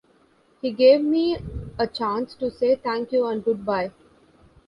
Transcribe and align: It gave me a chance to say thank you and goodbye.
It 0.63 0.71
gave 0.77 1.01
me 1.03 1.37
a 1.77 1.85
chance 1.85 2.33
to 2.39 2.49
say 2.49 2.75
thank 2.75 3.11
you 3.11 3.27
and 3.27 3.45
goodbye. 3.45 3.91